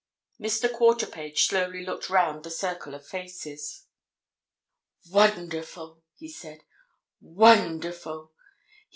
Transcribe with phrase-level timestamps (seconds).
[0.41, 0.67] Mr.
[0.67, 3.85] Quarterpage slowly looked round the circle of faces.
[5.11, 6.63] "Wonderful!" he said.
[7.19, 8.31] "Wonderful!